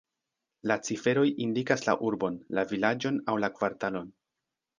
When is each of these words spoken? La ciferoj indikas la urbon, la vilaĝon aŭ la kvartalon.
La 0.69 0.77
ciferoj 0.87 1.25
indikas 1.45 1.85
la 1.89 1.95
urbon, 2.07 2.41
la 2.61 2.65
vilaĝon 2.73 3.21
aŭ 3.27 3.37
la 3.45 3.53
kvartalon. 3.61 4.11